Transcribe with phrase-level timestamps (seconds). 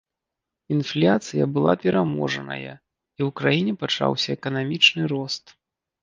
[0.75, 2.71] Інфляцыя была пераможаная,
[3.19, 5.45] і ў краіне пачаўся эканамічны рост.